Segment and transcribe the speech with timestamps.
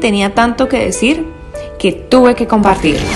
[0.00, 1.26] tenía tanto que decir
[1.78, 3.06] que tuve que compartirlo.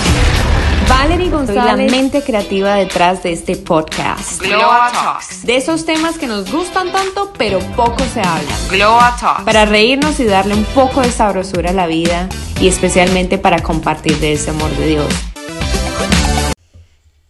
[0.87, 4.41] Valerie González, la mente creativa detrás de este podcast.
[4.41, 5.45] Glow Talks.
[5.45, 8.55] De esos temas que nos gustan tanto, pero poco se habla.
[8.69, 9.43] Glow Talks.
[9.43, 12.27] Para reírnos y darle un poco de sabrosura a la vida
[12.59, 15.13] y especialmente para compartir de ese amor de Dios.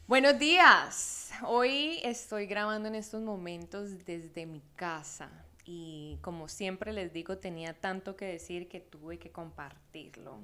[0.08, 1.30] Buenos días.
[1.46, 7.74] Hoy estoy grabando en estos momentos desde mi casa y como siempre les digo, tenía
[7.74, 10.40] tanto que decir que tuve que compartirlo.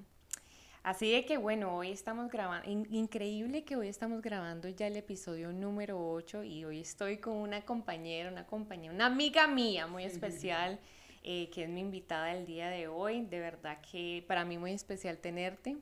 [0.81, 5.51] Así de que bueno, hoy estamos grabando, increíble que hoy estamos grabando ya el episodio
[5.51, 10.79] número 8 y hoy estoy con una compañera, una compañera, una amiga mía muy especial,
[11.23, 13.25] eh, que es mi invitada del día de hoy.
[13.25, 15.75] De verdad que para mí muy especial tenerte.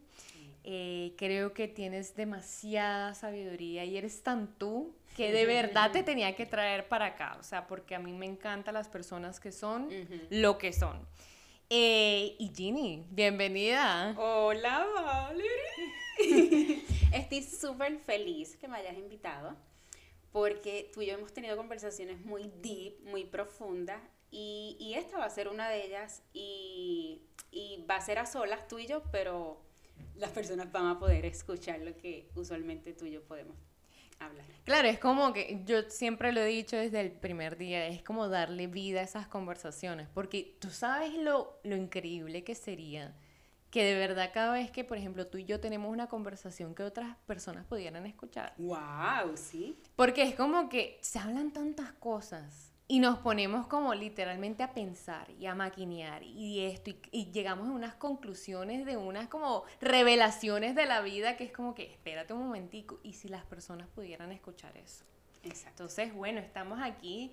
[0.64, 6.36] Eh, creo que tienes demasiada sabiduría y eres tan tú que de verdad te tenía
[6.36, 9.90] que traer para acá, o sea, porque a mí me encantan las personas que son
[10.30, 11.08] lo que son.
[11.72, 14.16] Eh, y Ginny, bienvenida.
[14.16, 16.84] Hola, Valerie.
[17.12, 19.58] Estoy súper feliz que me hayas invitado
[20.32, 25.26] porque tú y yo hemos tenido conversaciones muy deep, muy profundas y, y esta va
[25.26, 29.02] a ser una de ellas y, y va a ser a solas tú y yo,
[29.12, 29.60] pero
[30.16, 33.58] las personas van a poder escuchar lo que usualmente tú y yo podemos
[34.64, 38.28] Claro, es como que yo siempre lo he dicho desde el primer día, es como
[38.28, 43.16] darle vida a esas conversaciones, porque tú sabes lo, lo increíble que sería
[43.70, 46.84] que de verdad cada vez que, por ejemplo, tú y yo tenemos una conversación que
[46.84, 48.54] otras personas pudieran escuchar.
[48.58, 49.36] ¡Wow!
[49.36, 49.78] Sí.
[49.96, 55.28] Porque es como que se hablan tantas cosas y nos ponemos como literalmente a pensar
[55.40, 60.86] y a maquinear y esto y, llegamos a unas conclusiones de unas como revelaciones de
[60.86, 64.76] la vida que es como que espérate un momentico y si las personas pudieran escuchar
[64.78, 65.04] eso.
[65.44, 65.84] Exacto.
[65.84, 67.32] Entonces, bueno, estamos aquí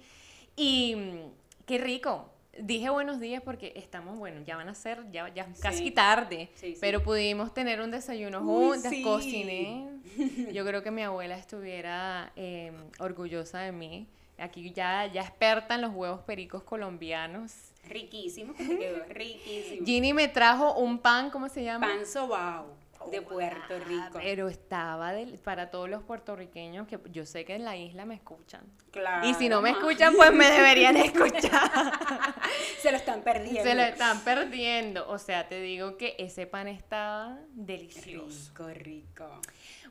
[0.57, 2.31] y mm, qué rico.
[2.59, 7.03] Dije buenos días porque estamos, bueno, ya van a ser, ya, ya casi tarde, pero
[7.03, 9.89] pudimos tener un desayuno juntas, cociné.
[10.53, 14.09] Yo creo que mi abuela estuviera em, orgullosa de mí
[14.39, 17.53] Aquí ya, ya experta en los huevos pericos colombianos.
[17.89, 19.87] Riquísimo, quedó riquísimo.
[19.87, 21.87] Ginny me trajo un pan, ¿cómo se llama?
[21.87, 24.19] Pan sobao de Puerto Rico.
[24.21, 25.13] Pero estaba
[25.43, 28.63] para todos los puertorriqueños que yo sé que en la isla me escuchan.
[28.91, 29.27] Claro.
[29.27, 31.71] Y si no me escuchan, pues me deberían escuchar.
[32.81, 33.63] Se lo están perdiendo.
[33.63, 35.09] Se lo están perdiendo.
[35.09, 38.53] O sea, te digo que ese pan estaba delicioso.
[38.55, 39.41] Rico, rico.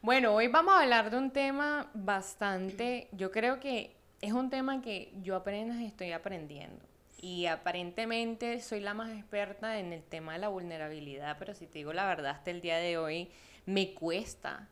[0.01, 4.81] Bueno, hoy vamos a hablar de un tema bastante, yo creo que es un tema
[4.81, 6.81] que yo apenas estoy aprendiendo.
[7.21, 11.79] Y aparentemente soy la más experta en el tema de la vulnerabilidad, pero si te
[11.79, 13.29] digo la verdad, hasta el día de hoy
[13.65, 14.69] me cuesta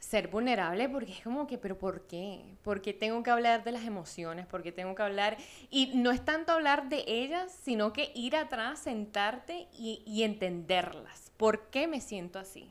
[0.00, 2.40] ser vulnerable porque es como que, pero ¿por qué?
[2.64, 5.36] Porque tengo que hablar de las emociones, porque tengo que hablar,
[5.70, 11.30] y no es tanto hablar de ellas, sino que ir atrás, sentarte y, y entenderlas.
[11.36, 12.68] ¿Por qué me siento así?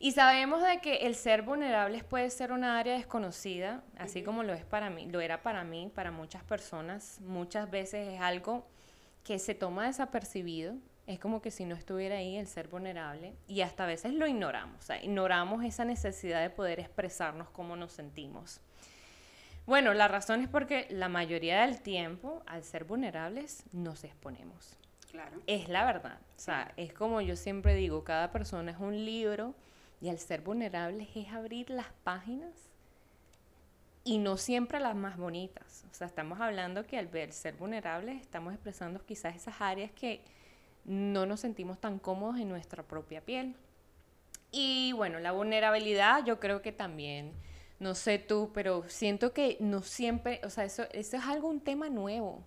[0.00, 4.54] Y sabemos de que el ser vulnerable puede ser una área desconocida, así como lo
[4.54, 7.20] es para mí, lo era para mí, para muchas personas.
[7.20, 8.64] Muchas veces es algo
[9.24, 10.76] que se toma desapercibido.
[11.08, 14.26] Es como que si no estuviera ahí el ser vulnerable y hasta a veces lo
[14.26, 18.60] ignoramos, o sea, ignoramos esa necesidad de poder expresarnos cómo nos sentimos.
[19.66, 24.76] Bueno, la razón es porque la mayoría del tiempo, al ser vulnerables, nos exponemos.
[25.10, 25.40] Claro.
[25.46, 26.18] Es la verdad.
[26.36, 29.54] O sea, es como yo siempre digo, cada persona es un libro
[30.00, 32.52] y al ser vulnerables es abrir las páginas
[34.04, 35.84] y no siempre las más bonitas.
[35.90, 40.22] O sea, estamos hablando que al ser vulnerables estamos expresando quizás esas áreas que
[40.84, 43.54] no nos sentimos tan cómodos en nuestra propia piel.
[44.50, 47.32] Y bueno, la vulnerabilidad yo creo que también,
[47.78, 51.60] no sé tú, pero siento que no siempre, o sea, eso, eso es algo, un
[51.60, 52.42] tema nuevo.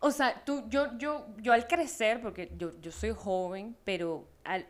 [0.00, 4.66] O sea, tú, yo, yo, yo al crecer, porque yo, yo soy joven, pero al,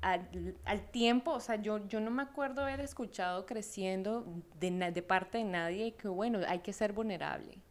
[0.00, 4.24] al, tiempo, o sea, yo, yo no me acuerdo haber escuchado creciendo
[4.58, 7.62] de, de parte de nadie que, bueno, hay que ser vulnerable.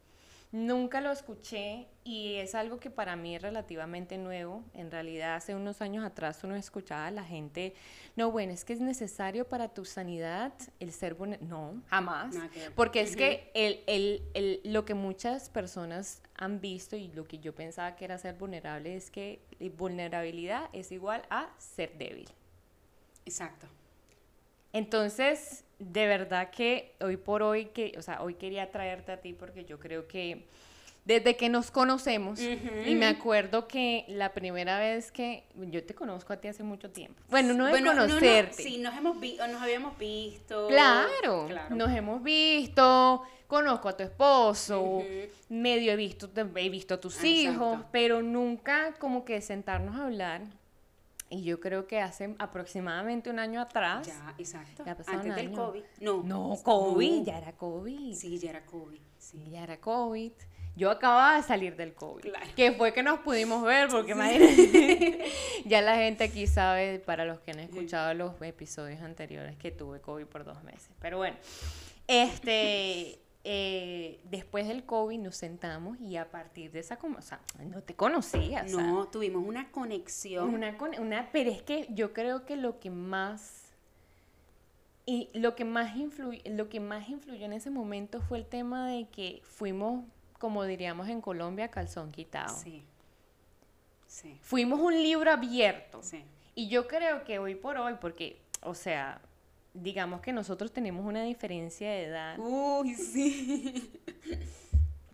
[0.52, 4.64] Nunca lo escuché y es algo que para mí es relativamente nuevo.
[4.74, 7.74] En realidad, hace unos años atrás uno escuchaba a la gente,
[8.16, 11.50] no, bueno, es que es necesario para tu sanidad el ser vulnerable.
[11.50, 12.36] No, jamás.
[12.76, 17.40] Porque es que el, el, el, lo que muchas personas han visto y lo que
[17.40, 19.42] yo pensaba que era ser vulnerable es que
[19.78, 22.30] vulnerabilidad es igual a ser débil.
[23.26, 23.68] Exacto.
[24.74, 29.34] Entonces, de verdad que hoy por hoy, que, o sea, hoy quería traerte a ti
[29.34, 30.46] porque yo creo que
[31.06, 32.38] desde que nos conocemos.
[32.86, 36.90] Y me acuerdo que la primera vez que yo te conozco a ti hace mucho
[36.92, 37.22] tiempo.
[37.30, 38.62] Bueno, no de Bueno, no, no, conocerte.
[38.62, 40.68] sí, nos, hemos vi- nos habíamos visto.
[40.68, 41.74] Claro, Claro.
[41.76, 45.02] nos hemos visto, conozco a tu esposo,
[45.48, 47.30] medio he visto, he visto a tus Exacto.
[47.30, 50.42] hijos, pero nunca como que sentarnos a hablar.
[51.30, 54.08] Y yo creo que hace aproximadamente un año atrás.
[54.08, 54.84] Ya, exacto.
[54.86, 55.52] Ya Antes del año.
[55.54, 55.84] COVID.
[56.00, 56.24] No.
[56.24, 57.24] No, COVID, No.
[57.26, 58.14] ya era COVID.
[58.16, 59.02] Sí, ya era COVID.
[59.18, 59.44] Sí.
[59.50, 60.32] Ya era COVID.
[60.78, 62.22] Yo acababa de salir del COVID.
[62.22, 62.46] Claro.
[62.56, 65.26] Que fue que nos pudimos ver, porque imagínate,
[65.66, 70.00] ya la gente aquí sabe, para los que han escuchado los episodios anteriores, que tuve
[70.02, 70.92] COVID por dos meses.
[71.02, 71.36] Pero bueno,
[72.06, 77.40] este, eh, después del COVID nos sentamos y a partir de esa, como, o sea,
[77.64, 78.64] no te conocía.
[78.66, 80.54] o sea, No, tuvimos una conexión.
[80.54, 83.72] una, una, pero es que yo creo que lo que más
[85.06, 88.90] y lo que más influyó, lo que más influyó en ese momento fue el tema
[88.90, 90.04] de que fuimos,
[90.40, 92.54] como diríamos en Colombia, calzón quitado.
[92.54, 92.84] Sí.
[94.08, 94.38] Sí.
[94.42, 96.04] Fuimos un libro abierto.
[96.04, 96.22] Sí.
[96.54, 99.22] Y yo creo que hoy por hoy, porque, o sea,
[99.82, 103.92] digamos que nosotros tenemos una diferencia de edad, Uy, sí.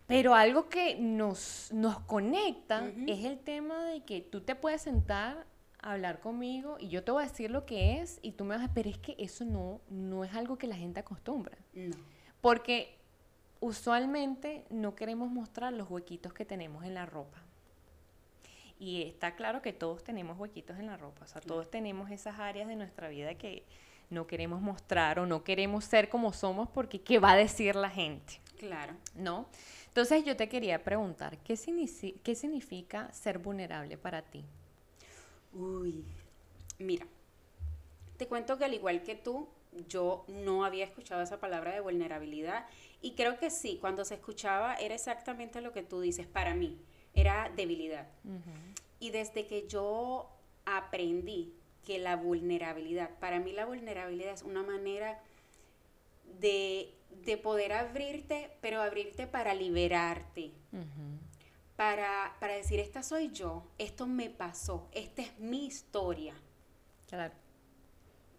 [0.06, 5.46] pero algo que nos, nos conecta es el tema de que tú te puedes sentar
[5.80, 8.56] a hablar conmigo y yo te voy a decir lo que es y tú me
[8.56, 11.58] vas a, pero es que eso no, no es algo que la gente acostumbra.
[11.74, 11.96] No.
[12.40, 12.96] Porque
[13.60, 17.42] usualmente no queremos mostrar los huequitos que tenemos en la ropa.
[18.78, 22.38] Y está claro que todos tenemos huequitos en la ropa, o sea, todos tenemos esas
[22.38, 23.64] áreas de nuestra vida que
[24.10, 27.90] no queremos mostrar o no queremos ser como somos porque ¿qué va a decir la
[27.90, 28.40] gente?
[28.58, 28.94] Claro.
[29.14, 29.46] ¿No?
[29.88, 34.44] Entonces yo te quería preguntar, ¿qué, signifi- qué significa ser vulnerable para ti?
[35.52, 36.04] Uy.
[36.78, 37.06] Mira.
[38.16, 39.48] Te cuento que al igual que tú,
[39.88, 42.66] yo no había escuchado esa palabra de vulnerabilidad
[43.02, 46.78] y creo que sí, cuando se escuchaba era exactamente lo que tú dices para mí,
[47.12, 48.06] era debilidad.
[49.00, 50.30] Y desde que yo
[50.64, 51.52] aprendí
[51.84, 55.20] que la vulnerabilidad, para mí la vulnerabilidad es una manera
[56.40, 56.92] de,
[57.24, 60.52] de poder abrirte, pero abrirte para liberarte,
[61.76, 66.34] para, para decir, esta soy yo, esto me pasó, esta es mi historia,
[67.08, 67.34] Claro.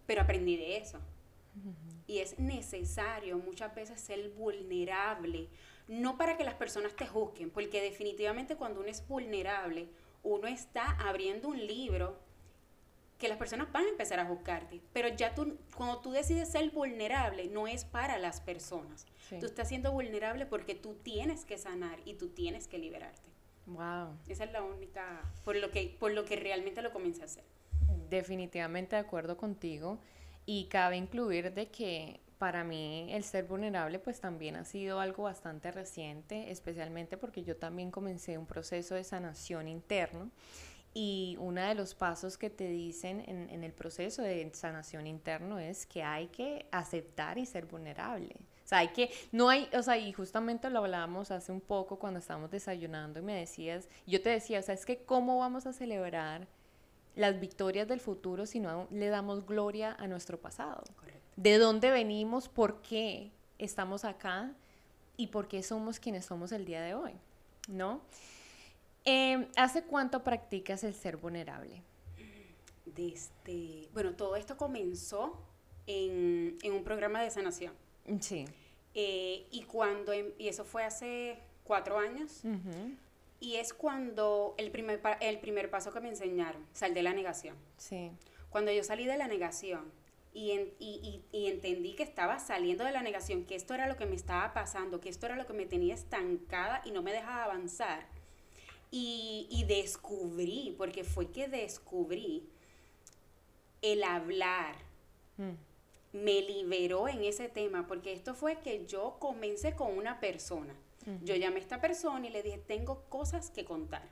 [0.05, 0.99] pero aprendí de eso.
[2.07, 5.47] Y es necesario muchas veces ser vulnerable,
[5.87, 9.87] no para que las personas te juzguen, porque definitivamente cuando uno es vulnerable,
[10.23, 12.19] uno está abriendo un libro
[13.25, 16.69] que las personas van a empezar a juzgarte, pero ya tú, cuando tú decides ser
[16.69, 19.07] vulnerable, no es para las personas.
[19.27, 19.39] Sí.
[19.39, 23.27] Tú estás siendo vulnerable porque tú tienes que sanar y tú tienes que liberarte.
[23.65, 24.19] Wow.
[24.27, 27.43] Esa es la única, por lo que, por lo que realmente lo comencé a hacer.
[28.11, 29.97] Definitivamente de acuerdo contigo
[30.45, 35.23] y cabe incluir de que para mí el ser vulnerable pues también ha sido algo
[35.23, 40.29] bastante reciente, especialmente porque yo también comencé un proceso de sanación interno
[40.97, 45.59] y uno de los pasos que te dicen en, en el proceso de sanación interno
[45.59, 48.33] es que hay que aceptar y ser vulnerable.
[48.63, 51.99] O sea, hay que, no hay, o sea, y justamente lo hablábamos hace un poco
[51.99, 55.67] cuando estábamos desayunando y me decías, yo te decía, o sea, es que cómo vamos
[55.67, 56.47] a celebrar
[57.15, 60.81] las victorias del futuro si no le damos gloria a nuestro pasado.
[60.95, 61.21] Correcto.
[61.35, 62.47] ¿De dónde venimos?
[62.47, 64.53] ¿Por qué estamos acá?
[65.17, 67.11] ¿Y por qué somos quienes somos el día de hoy?
[67.67, 68.01] ¿No?
[69.05, 71.81] Eh, ¿Hace cuánto practicas el ser vulnerable?
[72.85, 75.39] Desde, bueno, todo esto comenzó
[75.87, 77.73] en, en un programa de sanación.
[78.19, 78.45] Sí.
[78.93, 82.41] Eh, y cuando, em- y eso fue hace cuatro años,
[83.39, 87.55] y es cuando el primer, el primer paso que me enseñaron, sal de la negación.
[87.77, 88.11] Sí.
[88.49, 89.91] Cuando yo salí de la negación
[90.33, 93.87] y, en- y- y- y entendí que estaba saliendo de la negación, que esto era
[93.87, 97.01] lo que me estaba pasando, que esto era lo que me tenía estancada y no
[97.01, 98.07] me dejaba avanzar,
[98.95, 102.47] y, y descubrí, porque fue que descubrí
[103.81, 104.75] el hablar,
[105.37, 105.51] Mm.
[106.13, 110.73] me liberó en ese tema, porque esto fue que yo comencé con una persona.
[111.23, 114.07] Yo llamé a esta persona y le dije, tengo cosas que contar.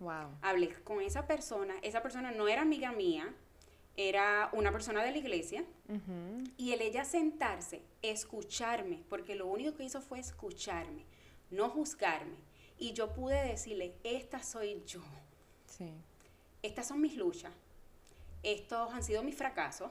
[0.00, 0.36] Wow.
[0.42, 3.32] Hablé con esa persona, esa persona no era amiga mía,
[3.96, 5.64] era una persona de la iglesia,
[6.58, 11.04] y el ella sentarse, escucharme, porque lo único que hizo fue escucharme,
[11.50, 12.36] no juzgarme.
[12.78, 15.00] Y yo pude decirle, esta soy yo,
[15.66, 15.90] Sí.
[16.62, 17.52] estas son mis luchas,
[18.42, 19.90] estos han sido mis fracasos.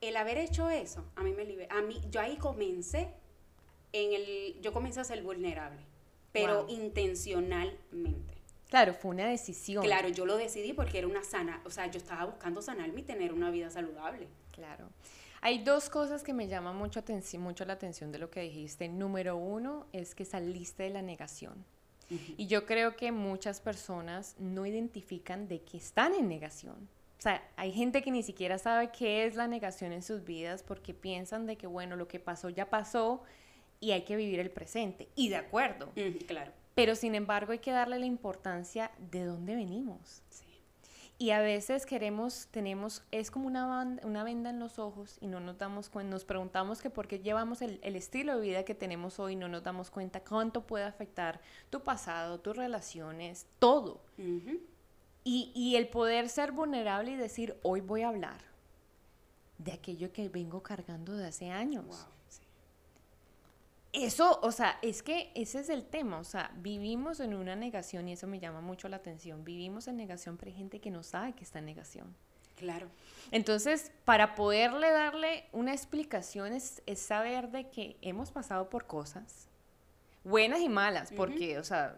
[0.00, 1.74] El haber hecho eso, a mí me liberó.
[1.76, 3.08] A mí, yo ahí comencé,
[3.92, 5.80] en el, yo comencé a ser vulnerable,
[6.32, 6.70] pero Wow.
[6.70, 8.34] intencionalmente.
[8.68, 9.82] Claro, fue una decisión.
[9.84, 13.02] Claro, yo lo decidí porque era una sana, o sea, yo estaba buscando sanarme y
[13.04, 14.28] tener una vida saludable.
[14.52, 14.88] Claro.
[15.42, 17.02] Hay dos cosas que me llaman mucho,
[17.38, 18.88] mucho la atención de lo que dijiste.
[18.88, 21.64] Número uno es que saliste de la negación.
[22.36, 26.88] Y yo creo que muchas personas no identifican de que están en negación.
[27.18, 30.62] O sea, hay gente que ni siquiera sabe qué es la negación en sus vidas
[30.62, 33.22] porque piensan de que, bueno, lo que pasó ya pasó
[33.78, 35.08] y hay que vivir el presente.
[35.14, 35.92] Y de acuerdo.
[36.26, 36.52] claro.
[36.74, 40.22] Pero sin embargo hay que darle la importancia de dónde venimos.
[41.20, 45.38] Y a veces queremos, tenemos, es como una, una venda en los ojos y no
[45.38, 48.74] nos damos cuenta, nos preguntamos que por qué llevamos el, el, estilo de vida que
[48.74, 54.00] tenemos hoy, no nos damos cuenta cuánto puede afectar tu pasado, tus relaciones, todo.
[54.16, 58.40] y, y, el poder ser vulnerable y decir, hoy voy a hablar
[59.58, 62.06] de aquello que vengo cargando de hace años.
[63.92, 68.08] Eso, o sea, es que ese es el tema, o sea, vivimos en una negación
[68.08, 69.44] y eso me llama mucho la atención.
[69.44, 72.14] Vivimos en negación, pero hay gente que no sabe que está en negación.
[72.54, 72.88] Claro.
[73.32, 79.48] Entonces, para poderle darle una explicación es, saber de que hemos pasado por cosas
[80.22, 81.96] buenas y malas, porque, o sea,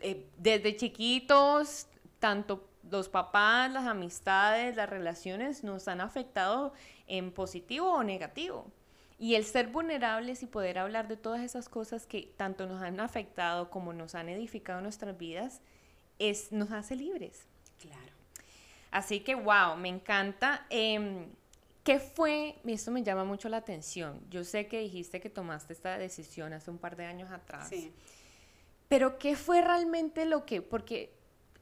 [0.00, 1.86] eh, desde chiquitos,
[2.18, 6.72] tanto los papás, las amistades, las relaciones nos han afectado
[7.06, 8.72] en positivo o negativo.
[9.18, 13.00] Y el ser vulnerables y poder hablar de todas esas cosas que tanto nos han
[13.00, 15.60] afectado como nos han edificado nuestras vidas,
[16.18, 17.46] es, nos hace libres.
[17.80, 18.12] Claro.
[18.90, 20.66] Así que, wow, me encanta.
[20.70, 21.26] Eh,
[21.88, 22.56] ¿Qué fue?
[22.66, 24.20] Esto me llama mucho la atención.
[24.28, 27.70] Yo sé que dijiste que tomaste esta decisión hace un par de años atrás.
[27.70, 27.92] Sí.
[28.88, 31.14] Pero ¿qué fue realmente lo que, porque,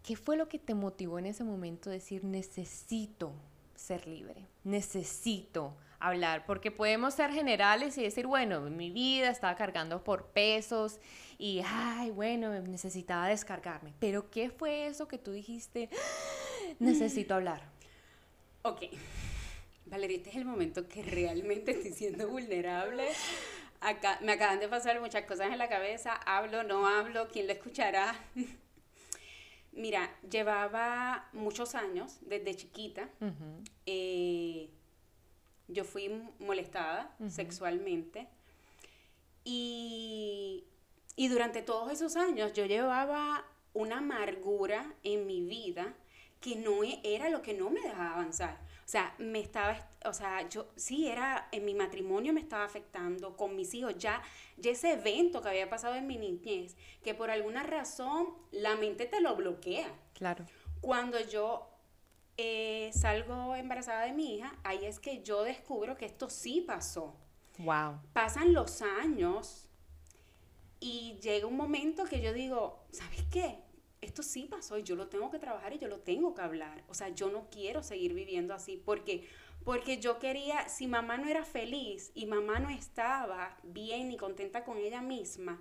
[0.02, 3.32] ¿qué fue lo que te motivó en ese momento decir, necesito
[3.76, 10.04] ser libre, necesito hablar, porque podemos ser generales y decir, bueno, mi vida estaba cargando
[10.04, 11.00] por pesos
[11.38, 13.94] y, ay, bueno, necesitaba descargarme.
[13.98, 15.88] Pero ¿qué fue eso que tú dijiste?
[16.78, 17.62] Necesito hablar.
[18.62, 18.82] Ok.
[19.86, 23.08] Valeria, este es el momento que realmente estoy siendo vulnerable.
[23.80, 26.14] Acá, me acaban de pasar muchas cosas en la cabeza.
[26.14, 28.14] Hablo, no hablo, ¿quién lo escuchará?
[29.72, 33.10] Mira, llevaba muchos años, desde chiquita,
[35.68, 36.08] yo fui
[36.38, 38.28] molestada sexualmente
[39.44, 40.64] y,
[41.16, 43.44] y durante todos esos años yo llevaba
[43.74, 45.94] una amargura en mi vida
[46.40, 48.58] que no e, era lo que no me dejaba avanzar.
[48.84, 53.36] O sea, me estaba, o sea, yo sí era, en mi matrimonio me estaba afectando,
[53.36, 54.22] con mis hijos, ya,
[54.56, 59.06] ya ese evento que había pasado en mi niñez, que por alguna razón la mente
[59.06, 59.92] te lo bloquea.
[60.14, 60.46] Claro.
[60.80, 61.68] Cuando yo
[62.36, 67.14] eh, salgo embarazada de mi hija, ahí es que yo descubro que esto sí pasó.
[67.58, 68.00] Wow.
[68.12, 69.68] Pasan los años
[70.80, 73.60] y llega un momento que yo digo, ¿sabes qué?
[74.02, 76.84] Esto sí pasó y yo lo tengo que trabajar y yo lo tengo que hablar.
[76.88, 79.26] O sea, yo no quiero seguir viviendo así porque
[79.66, 84.62] porque yo quería, si mamá no era feliz y mamá no estaba bien y contenta
[84.64, 85.60] con ella misma,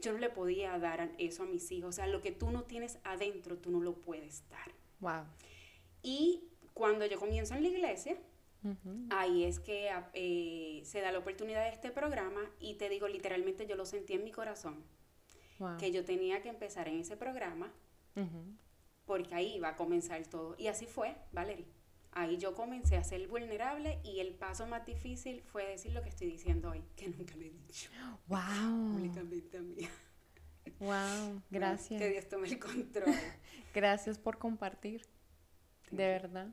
[0.00, 1.90] yo no le podía dar eso a mis hijos.
[1.90, 4.72] O sea, lo que tú no tienes adentro, tú no lo puedes dar.
[5.02, 5.24] Wow.
[6.02, 8.16] Y cuando yo comienzo en la iglesia,
[9.10, 13.66] ahí es que eh, se da la oportunidad de este programa y te digo, literalmente
[13.66, 14.82] yo lo sentí en mi corazón,
[15.78, 17.70] que yo tenía que empezar en ese programa
[19.04, 20.54] porque ahí iba a comenzar todo.
[20.58, 21.66] Y así fue, Valerie.
[22.12, 26.10] Ahí yo comencé a ser vulnerable y el paso más difícil fue decir lo que
[26.10, 27.90] estoy diciendo hoy, que nunca lo he dicho.
[28.26, 28.92] Wow.
[28.92, 29.88] Públicamente a mí.
[30.78, 32.00] Wow, gracias.
[32.00, 33.14] Que Dios tome el control.
[33.74, 35.02] gracias por compartir,
[35.90, 36.48] de verdad.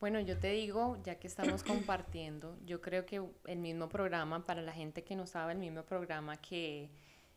[0.00, 4.62] Bueno, yo te digo, ya que estamos compartiendo, yo creo que el mismo programa, para
[4.62, 6.88] la gente que no sabe, el mismo programa que,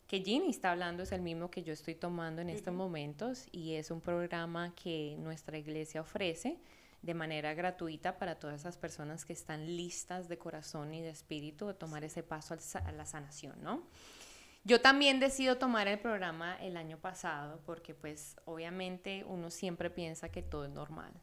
[0.05, 3.73] que Ginny está hablando es el mismo que yo estoy tomando en estos momentos y
[3.73, 6.59] es un programa que nuestra iglesia ofrece
[7.01, 11.65] de manera gratuita para todas esas personas que están listas de corazón y de espíritu
[11.65, 13.87] de tomar ese paso a la sanación, ¿no?
[14.63, 20.29] Yo también decido tomar el programa el año pasado porque pues obviamente uno siempre piensa
[20.29, 21.13] que todo es normal.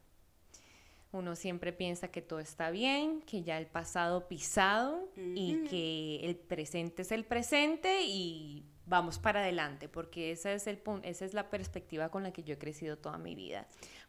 [1.13, 6.37] Uno siempre piensa que todo está bien, que ya el pasado pisado y que el
[6.37, 11.49] presente es el presente y vamos para adelante, porque esa es, el, esa es la
[11.49, 13.67] perspectiva con la que yo he crecido toda mi vida.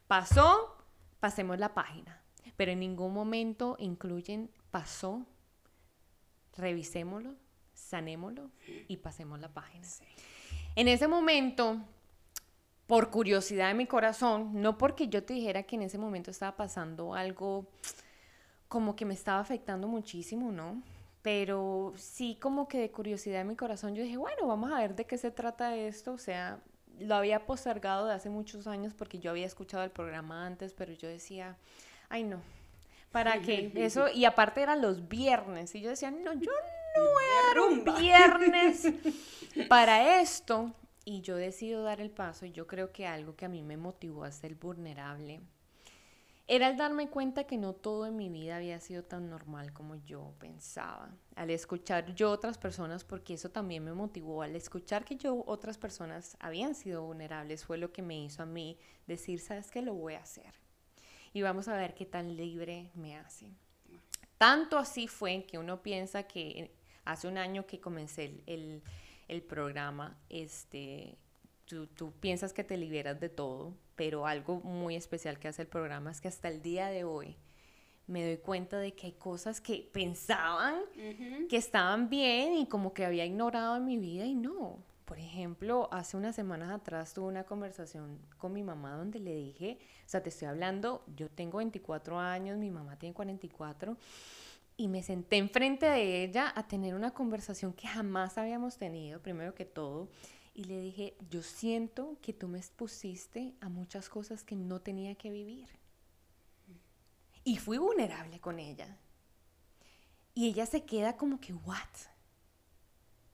[0.08, 0.78] Pasó,
[1.22, 2.22] pasemos la página,
[2.58, 5.26] pero en ningún momento incluyen pasó,
[6.58, 7.36] revisémoslo,
[7.80, 8.52] sanémoslo
[8.88, 9.88] y pasemos la página.
[10.76, 11.78] En ese momento,
[12.88, 16.56] por curiosidad de mi corazón, no porque yo te dijera que en ese momento estaba
[16.56, 17.68] pasando algo
[18.68, 20.82] como que me estaba afectando muchísimo, ¿no?
[21.22, 24.96] Pero sí como que de curiosidad de mi corazón yo dije, bueno, vamos a ver
[24.96, 26.60] de qué se trata esto, o sea,
[27.00, 30.94] lo había postergado de hace muchos años porque yo había escuchado el programa antes, pero
[30.94, 31.58] yo decía,
[32.10, 32.42] ay no,
[33.12, 36.52] Para que eso, y aparte eran los viernes, y yo decía, no, yo
[36.96, 38.94] no voy a dar un viernes
[39.70, 40.74] para esto.
[41.06, 43.78] Y yo decido dar el paso, y yo creo que algo que a mí me
[43.78, 45.42] motivó a ser vulnerable
[46.52, 49.98] era el darme cuenta que no todo en mi vida había sido tan normal como
[49.98, 51.12] yo pensaba.
[51.36, 55.78] Al escuchar yo otras personas, porque eso también me motivó, al escuchar que yo otras
[55.78, 59.84] personas habían sido vulnerables, fue lo que me hizo a mí decir, ¿sabes qué?
[59.84, 60.56] Lo voy a hacer.
[61.40, 63.54] Y vamos a ver qué tan libre me hace.
[64.38, 68.84] Tanto así fue que uno piensa que hace un año que comencé el,
[69.30, 71.18] el, programa, este,
[71.64, 75.70] tú, tú piensas que te liberas de todo, pero algo muy especial que hace el
[75.70, 77.38] programa es que hasta el día de hoy
[78.06, 80.82] me doy cuenta de que hay cosas que pensaban
[81.48, 84.84] que estaban bien y como que había ignorado en mi vida y no.
[85.10, 89.80] Por ejemplo, hace unas semanas atrás tuve una conversación con mi mamá donde le dije,
[90.06, 93.98] o sea, te estoy hablando, yo tengo 24 años, mi mamá tiene 44,
[94.78, 99.56] y me senté enfrente de ella a tener una conversación que jamás habíamos tenido, primero
[99.56, 100.10] que todo,
[100.54, 105.16] y le dije, yo siento que tú me expusiste a muchas cosas que no tenía
[105.16, 105.70] que vivir.
[107.44, 109.00] Y fui vulnerable con ella.
[110.36, 111.80] Y ella se queda como que, ¿what?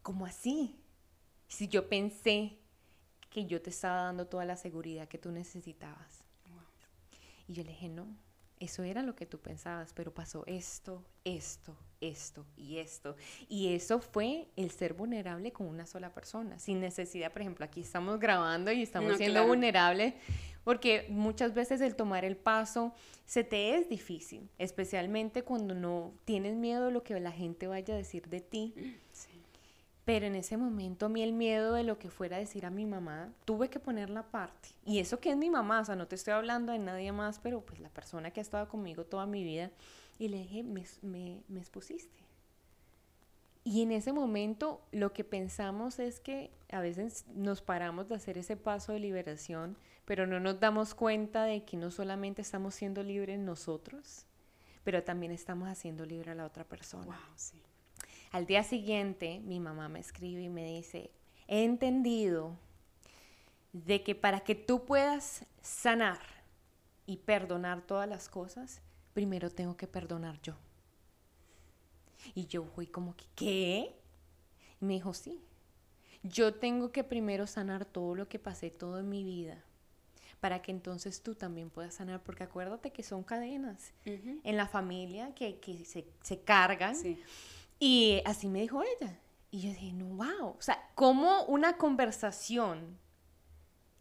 [0.04, 0.80] ¿Cómo así?
[1.56, 2.58] Si yo pensé
[3.30, 6.22] que yo te estaba dando toda la seguridad que tú necesitabas.
[7.48, 8.08] Y yo le dije, no,
[8.60, 13.16] eso era lo que tú pensabas, pero pasó esto, esto, esto y esto.
[13.48, 17.80] Y eso fue el ser vulnerable con una sola persona, sin necesidad, por ejemplo, aquí
[17.80, 20.14] estamos grabando y estamos siendo vulnerables,
[20.66, 22.94] porque muchas veces el tomar el paso
[23.26, 27.94] se te es difícil, especialmente cuando no tienes miedo de lo que la gente vaya
[27.94, 28.74] a decir de ti.
[30.06, 32.70] Pero en ese momento a mí el miedo de lo que fuera a decir a
[32.70, 34.70] mi mamá, tuve que ponerla aparte.
[34.86, 37.40] Y eso que es mi mamá, o sea, no te estoy hablando de nadie más,
[37.40, 39.72] pero pues la persona que ha estado conmigo toda mi vida.
[40.20, 42.24] Y le dije, me, me, me expusiste.
[43.64, 48.38] Y en ese momento lo que pensamos es que a veces nos paramos de hacer
[48.38, 53.02] ese paso de liberación, pero no nos damos cuenta de que no solamente estamos siendo
[53.02, 54.28] libres nosotros,
[54.84, 57.08] pero también estamos haciendo libre a la otra persona.
[57.08, 57.60] Wow, sí.
[58.36, 61.10] Al día siguiente, mi mamá me escribe y me dice,
[61.48, 62.58] he entendido
[63.72, 66.20] de que para que tú puedas sanar
[67.06, 68.82] y perdonar todas las cosas,
[69.14, 70.58] primero tengo que perdonar yo.
[72.34, 73.96] Y yo fui como que, ¿qué?
[74.82, 75.40] Y me dijo, sí,
[76.22, 79.64] yo tengo que primero sanar todo lo que pasé todo en mi vida
[80.42, 85.34] para que entonces tú también puedas sanar, porque acuérdate que son cadenas en la familia
[85.34, 86.98] que, que se, se, cargan.
[86.98, 87.18] Sí.
[87.80, 89.20] Y así me dijo ella.
[89.52, 90.50] Y yo dije, no, wow.
[90.58, 92.98] O sea, como una conversación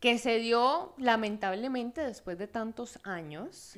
[0.00, 3.74] que se dio lamentablemente después de tantos años,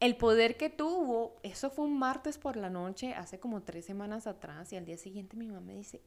[0.00, 4.26] el poder que tuvo, eso fue un martes por la noche, hace como tres semanas
[4.26, 6.02] atrás, y al día siguiente mi mamá me dice,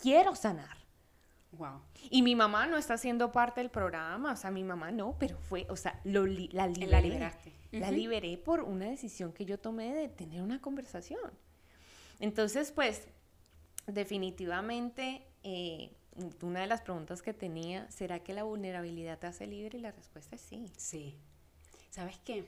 [0.00, 0.78] quiero sanar.
[1.52, 1.80] Wow.
[2.10, 5.38] Y mi mamá no está haciendo parte del programa, o sea, mi mamá no, pero
[5.38, 6.86] fue, o sea, lo la liberé.
[6.86, 7.52] La liberaste.
[7.72, 11.32] La liberé por una decisión que yo tomé de tener una conversación.
[12.20, 13.06] Entonces, pues,
[13.86, 15.92] definitivamente, eh,
[16.42, 19.78] una de las preguntas que tenía, ¿será que la vulnerabilidad te hace libre?
[19.78, 20.66] Y la respuesta es sí.
[20.76, 21.18] Sí.
[21.90, 22.46] ¿Sabes qué?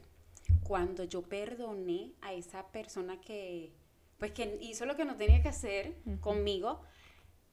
[0.63, 3.73] Cuando yo perdoné a esa persona que,
[4.19, 6.81] pues, que hizo lo que no tenía que hacer conmigo,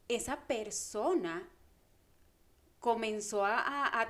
[0.08, 1.49] esa persona
[2.80, 4.08] comenzó a, a,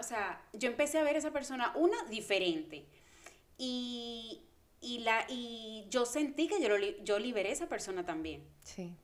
[0.00, 2.84] o sea, yo empecé a ver a esa persona, una, diferente.
[3.56, 4.45] Y,
[4.80, 6.68] y, la, y yo sentí que yo,
[7.02, 8.44] yo liberé a esa persona también.
[8.62, 8.94] Sí.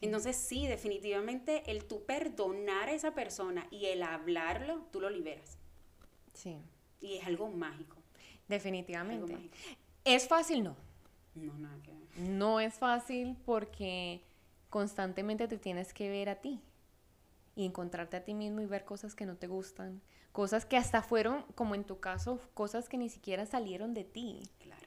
[0.00, 5.58] Entonces sí, definitivamente el tú perdonar a esa persona y el hablarlo, tú lo liberas.
[6.34, 6.58] Sí.
[7.00, 7.96] Y es algo mágico.
[8.48, 9.50] Definitivamente.
[10.04, 10.64] ¿Es fácil?
[10.64, 10.76] No.
[11.34, 12.28] No, nada que ver.
[12.28, 14.22] No es fácil porque
[14.70, 16.60] constantemente te tienes que ver a ti
[17.54, 21.02] y encontrarte a ti mismo y ver cosas que no te gustan, cosas que hasta
[21.02, 24.42] fueron, como en tu caso, cosas que ni siquiera salieron de ti.
[24.58, 24.82] Claro.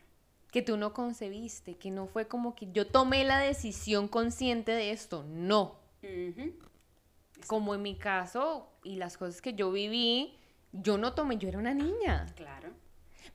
[0.51, 4.91] Que tú no concebiste, que no fue como que yo tomé la decisión consciente de
[4.91, 5.79] esto, no.
[7.47, 10.37] Como en mi caso y las cosas que yo viví,
[10.71, 12.25] yo no tomé, yo era una niña.
[12.35, 12.69] Claro.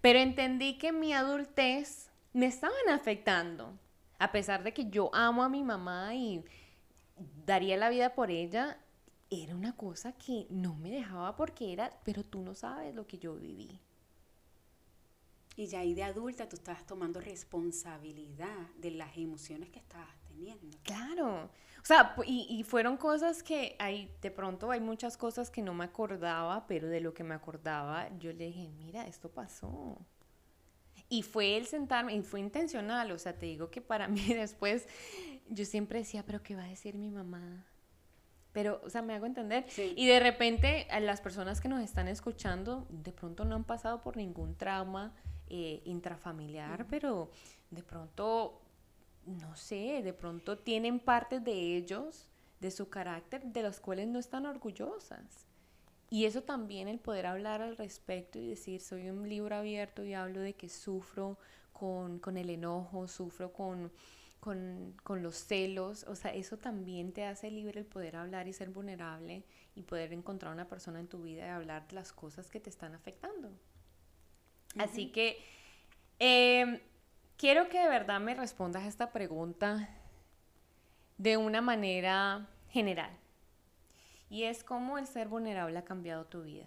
[0.01, 3.79] Pero entendí que mi adultez me estaban afectando.
[4.19, 6.45] A pesar de que yo amo a mi mamá y
[7.45, 8.79] daría la vida por ella,
[9.31, 13.19] era una cosa que no me dejaba porque era, pero tú no sabes lo que
[13.19, 13.81] yo viví.
[15.57, 20.77] Y ya ahí de adulta tú estabas tomando responsabilidad de las emociones que estabas teniendo.
[20.83, 21.51] Claro.
[21.83, 25.75] O sea, y, y, fueron cosas que hay, de pronto hay muchas cosas que no
[25.75, 29.99] me acordaba, pero de lo que me acordaba, yo le dije, mira, esto pasó.
[31.09, 34.87] Y fue el sentarme, y fue intencional, o sea, te digo que para mí después
[35.49, 37.67] yo siempre decía, pero ¿qué va a decir mi mamá?
[38.53, 39.65] Pero, o sea, me hago entender.
[39.69, 39.95] Sí.
[39.97, 44.03] Y de repente, a las personas que nos están escuchando, de pronto no han pasado
[44.03, 45.15] por ningún trauma
[45.49, 47.31] eh, intrafamiliar, pero
[47.71, 48.61] de pronto,
[49.27, 52.29] no sé, de pronto tienen partes de ellos,
[52.61, 55.47] de su carácter, de los cuales no están orgullosas.
[56.09, 60.15] Y eso también, el poder hablar al respecto y decir, soy un libro abierto y
[60.15, 61.39] hablo de que sufro
[61.73, 63.93] con, con el enojo, sufro con,
[64.41, 68.53] con, con los celos, o sea, eso también te hace libre el poder hablar y
[68.53, 72.59] ser vulnerable y poder encontrar una persona en tu vida y hablar las cosas que
[72.59, 73.51] te están afectando.
[74.79, 75.39] Así que
[76.19, 76.83] eh,
[77.37, 79.89] quiero que de verdad me respondas a esta pregunta
[81.19, 83.11] de una manera general.
[84.31, 86.67] Y es cómo el ser vulnerable ha cambiado tu vida.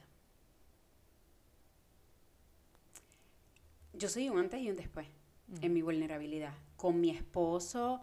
[3.93, 5.07] Yo soy un antes y un después
[5.61, 6.53] en mi vulnerabilidad.
[6.83, 8.01] Con mi esposo,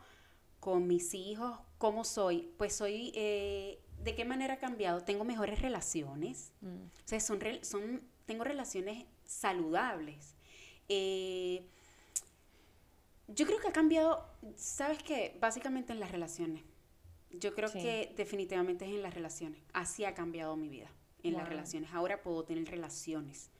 [0.58, 2.50] con mis hijos, ¿cómo soy?
[2.56, 5.02] Pues soy, eh, ¿de qué manera ha cambiado?
[5.02, 6.54] Tengo mejores relaciones.
[6.64, 10.34] O sea, son, son, tengo relaciones saludables.
[10.88, 11.62] Eh,
[13.28, 15.36] yo creo que ha cambiado, ¿sabes qué?
[15.38, 16.64] Básicamente en las relaciones.
[17.32, 17.82] Yo creo Sí.
[17.82, 19.60] que definitivamente es en las relaciones.
[19.74, 20.90] Así ha cambiado mi vida,
[21.22, 21.90] en las relaciones.
[21.92, 23.50] Ahora puedo tener relaciones.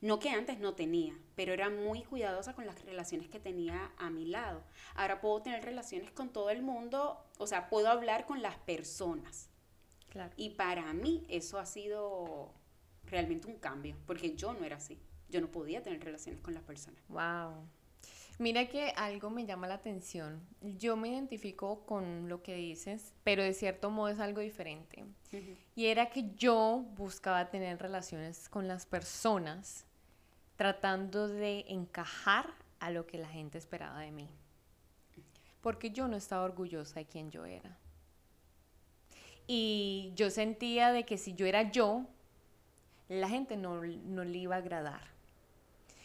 [0.00, 4.10] No que antes no tenía, pero era muy cuidadosa con las relaciones que tenía a
[4.10, 4.62] mi lado.
[4.94, 9.50] Ahora puedo tener relaciones con todo el mundo, o sea, puedo hablar con las personas.
[10.10, 10.32] Claro.
[10.36, 12.52] Y para mí eso ha sido
[13.06, 14.98] realmente un cambio, porque yo no era así.
[15.28, 17.02] Yo no podía tener relaciones con las personas.
[17.08, 17.66] Wow.
[18.38, 20.40] Mira que algo me llama la atención.
[20.60, 25.04] Yo me identifico con lo que dices, pero de cierto modo es algo diferente.
[25.74, 29.87] Y era que yo buscaba tener relaciones con las personas
[30.58, 34.28] tratando de encajar a lo que la gente esperaba de mí.
[35.60, 37.78] Porque yo no estaba orgullosa de quién yo era.
[39.46, 42.06] Y yo sentía de que si yo era yo,
[43.08, 45.02] la gente no, no le iba a agradar.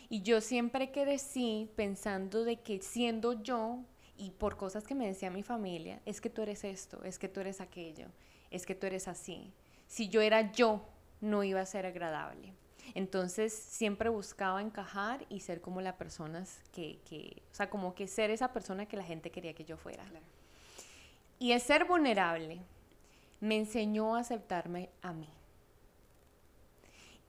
[0.07, 3.79] Y yo siempre crecí pensando de que siendo yo
[4.17, 7.27] y por cosas que me decía mi familia, es que tú eres esto, es que
[7.27, 8.05] tú eres aquello,
[8.51, 9.51] es que tú eres así.
[9.87, 10.85] Si yo era yo,
[11.21, 12.53] no iba a ser agradable.
[12.95, 18.07] Entonces siempre buscaba encajar y ser como la persona que, que, o sea, como que
[18.07, 20.03] ser esa persona que la gente quería que yo fuera.
[20.03, 20.25] Claro.
[21.39, 22.61] Y el ser vulnerable
[23.39, 25.29] me enseñó a aceptarme a mí.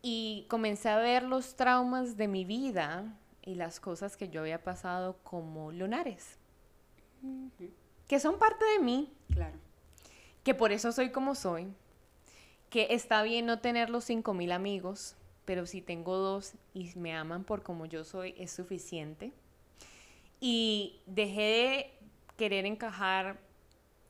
[0.03, 4.63] Y comencé a ver los traumas de mi vida y las cosas que yo había
[4.63, 6.39] pasado como lunares,
[8.07, 9.57] que son parte de mí, Claro.
[10.43, 11.73] que por eso soy como soy,
[12.69, 17.45] que está bien no tener los 5000 amigos, pero si tengo dos y me aman
[17.45, 19.33] por como yo soy, es suficiente.
[20.41, 21.93] Y dejé de
[22.37, 23.39] querer encajar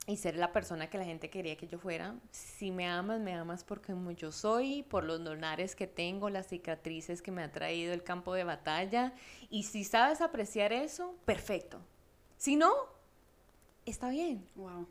[0.07, 2.15] y ser la persona que la gente quería que yo fuera.
[2.31, 6.49] Si me amas, me amas por como yo soy, por los lunares que tengo, las
[6.49, 9.15] cicatrices que me ha traído el campo de batalla.
[9.49, 11.81] Y si sabes apreciar eso, perfecto.
[12.37, 12.73] Si no,
[13.87, 14.47] está bien.
[14.57, 14.87] Wow.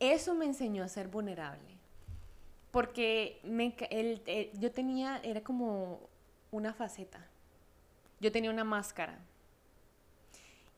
[0.00, 1.77] Eso me enseñó a ser vulnerable.
[2.70, 6.00] Porque me, el- el- yo tenía, era como
[6.50, 7.26] una faceta.
[8.20, 9.18] Yo tenía una máscara.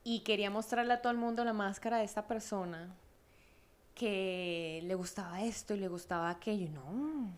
[0.03, 2.95] Y quería mostrarle a todo el mundo la máscara de esta persona
[3.93, 6.69] que le gustaba esto y le gustaba aquello.
[6.69, 7.31] No.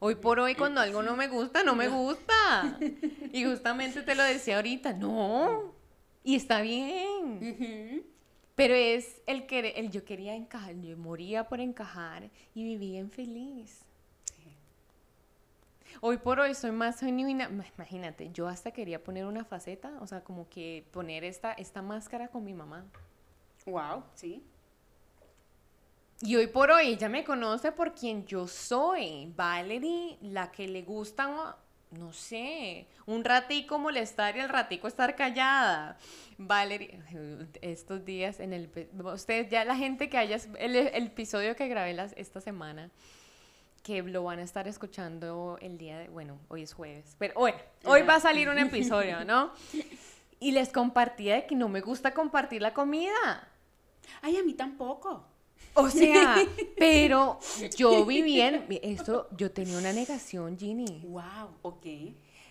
[0.00, 2.76] Hoy por hoy, cuando algo no me gusta, no me gusta.
[3.32, 5.72] Y justamente te lo decía ahorita, no.
[6.24, 8.04] Y está bien.
[8.54, 13.84] Pero es el que el yo quería encajar, yo moría por encajar y vivía infeliz.
[16.00, 17.48] Hoy por hoy soy más genuina.
[17.48, 21.80] Ma- Imagínate, yo hasta quería poner una faceta, o sea, como que poner esta, esta
[21.82, 22.84] máscara con mi mamá.
[23.66, 24.42] Wow, sí.
[26.20, 29.32] Y hoy por hoy ella me conoce por quien yo soy.
[29.36, 31.56] Valerie, la que le gusta,
[31.92, 35.98] no sé, un ratico molestar y el ratico estar callada.
[36.38, 36.98] Valerie,
[37.60, 38.70] estos días en el...
[39.04, 40.38] Ustedes ya la gente que haya...
[40.58, 42.90] El, el episodio que grabé las, esta semana,
[43.82, 46.08] que lo van a estar escuchando el día de...
[46.08, 49.52] Bueno, hoy es jueves, pero bueno, hoy va a salir un episodio, ¿no?
[50.40, 53.46] Y les compartía de que no me gusta compartir la comida.
[54.22, 55.24] Ay, a mí tampoco.
[55.74, 56.36] O sea,
[56.78, 57.38] pero
[57.76, 61.02] yo vivía en esto, yo tenía una negación, Ginny.
[61.06, 61.86] Wow, ok.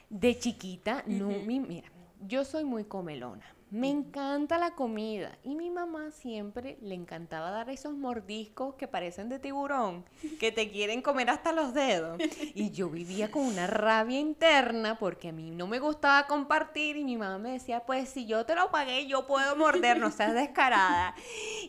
[0.09, 1.89] De chiquita, no, mi- mira,
[2.27, 3.45] yo soy muy comelona.
[3.71, 5.37] Me encanta la comida.
[5.43, 10.03] Y mi mamá siempre le encantaba dar esos mordiscos que parecen de tiburón,
[10.41, 12.19] que te quieren comer hasta los dedos.
[12.53, 17.05] Y yo vivía con una rabia interna porque a mí no me gustaba compartir y
[17.05, 20.33] mi mamá me decía, pues si yo te lo pagué, yo puedo morder, no seas
[20.33, 21.15] descarada.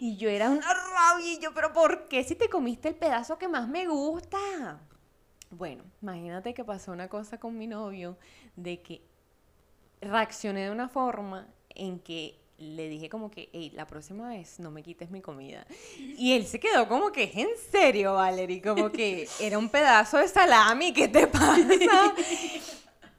[0.00, 3.38] Y yo era una rabia y yo, pero ¿por qué si te comiste el pedazo
[3.38, 4.80] que más me gusta?
[5.50, 8.18] Bueno, imagínate que pasó una cosa con mi novio
[8.56, 9.02] de que
[10.00, 14.70] reaccioné de una forma en que le dije como que, hey, la próxima vez no
[14.70, 15.66] me quites mi comida.
[15.98, 18.62] Y él se quedó como que, ¿es en serio, Valerie?
[18.62, 21.66] Como que era un pedazo de salami, ¿qué te pasa?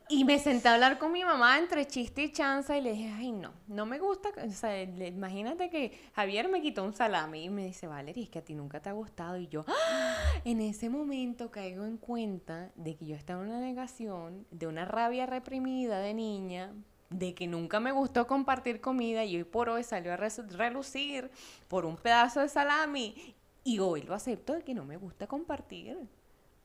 [0.10, 3.12] Y me senté a hablar con mi mamá entre chiste y chanza y le dije,
[3.18, 4.30] ay, no, no me gusta.
[4.46, 8.40] O sea, imagínate que Javier me quitó un salami y me dice, Valerie, es que
[8.40, 9.38] a ti nunca te ha gustado.
[9.38, 10.16] Y yo, ¡Ah!
[10.44, 14.86] en ese momento caigo en cuenta de que yo estaba en una negación, de una
[14.86, 16.74] rabia reprimida de niña,
[17.10, 21.32] de que nunca me gustó compartir comida y hoy por hoy salió a relucir
[21.68, 25.98] por un pedazo de salami y hoy lo acepto de que no me gusta compartir.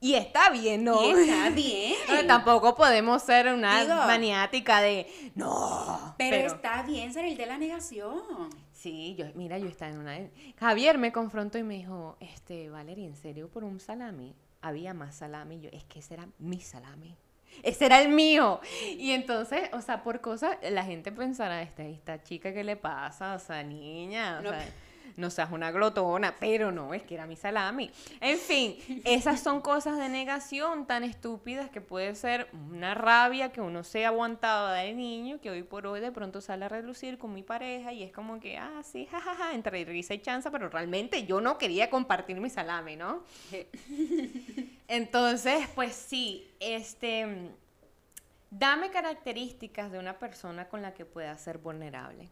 [0.01, 1.03] Y está bien, ¿no?
[1.03, 1.95] Y está bien.
[2.25, 6.15] tampoco podemos ser una maniática de no.
[6.17, 8.49] Pero, está bien ser el de la negación.
[8.71, 10.17] Sí, yo, mira, yo estaba en una.
[10.57, 14.35] Javier me confrontó y me dijo, este, Valeria, ¿en serio por un salami?
[14.61, 15.59] Había más salami.
[15.59, 17.17] Yo, es que ese era mi salami
[17.63, 18.59] ese era el mío.
[18.97, 23.35] Y entonces, o sea, por cosas, la gente pensará, esta, esta chica, ¿qué le pasa?
[23.35, 24.65] O sea, niña, o sea,
[25.19, 27.91] no seas una glotona, pero no, es que era mi salami.
[28.21, 33.61] En fin, esas son cosas de negación tan estúpidas que puede ser una rabia que
[33.61, 37.33] uno se aguantaba de niño, que hoy por hoy de pronto sale a relucir con
[37.33, 41.25] mi pareja y es como que, ah, sí, jajaja, entre risa y chanza, pero realmente
[41.25, 43.23] yo no quería compartir mi salami, ¿no?
[44.87, 47.51] Entonces, pues sí, este,
[48.49, 52.29] dame características de una persona con la que pueda ser vulnerable.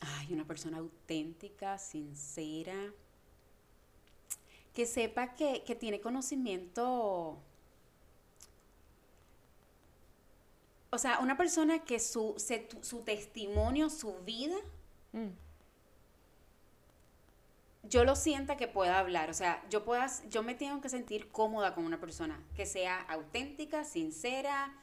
[0.00, 2.92] Ay, una persona auténtica, sincera,
[4.74, 7.38] que sepa que, tiene conocimiento.
[10.90, 12.34] O sea, una persona que su,
[12.82, 14.56] su testimonio, su vida,
[15.12, 15.48] mm
[17.88, 21.30] yo lo sienta que pueda hablar, o sea, yo puedas, yo me tengo que sentir
[21.30, 24.74] cómoda con una persona, que sea auténtica, sincera,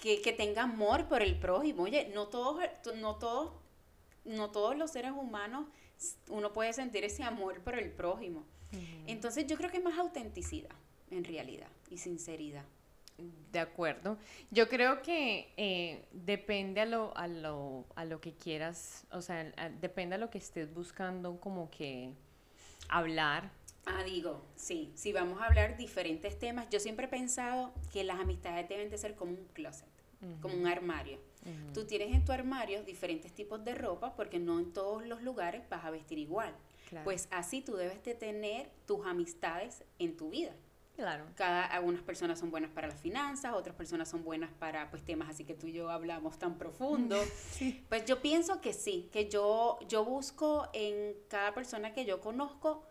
[0.00, 1.82] que, tenga amor por el prójimo.
[1.82, 2.62] Oye, no todos,
[2.96, 3.52] no todos,
[4.28, 5.66] no todos los seres humanos
[6.28, 8.44] uno puede sentir ese amor por el prójimo.
[9.06, 10.76] Entonces yo creo que es más autenticidad,
[11.10, 12.64] en realidad, y sinceridad.
[13.50, 14.16] De acuerdo.
[14.50, 19.44] Yo creo que eh, depende a lo, a, lo, a lo que quieras, o sea,
[19.80, 22.12] depende a lo que estés buscando como que
[22.88, 23.50] hablar.
[23.86, 28.20] Ah, digo, sí, si vamos a hablar diferentes temas, yo siempre he pensado que las
[28.20, 29.88] amistades deben de ser como un closet,
[30.40, 31.18] como un armario.
[31.72, 35.62] Tú tienes en tu armario diferentes tipos de ropa porque no en todos los lugares
[35.70, 36.54] vas a vestir igual.
[37.04, 40.54] Pues así tú debes de tener tus amistades en tu vida.
[40.98, 41.26] Claro.
[41.36, 45.28] Cada, algunas personas son buenas para las finanzas, otras personas son buenas para pues temas
[45.30, 47.16] así que tú y yo hablamos tan profundo.
[47.88, 52.82] Pues yo pienso que sí, que yo, yo busco en cada persona que yo conozco